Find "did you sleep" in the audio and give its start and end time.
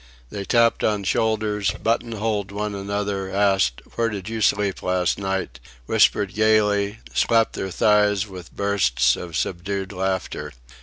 4.09-4.81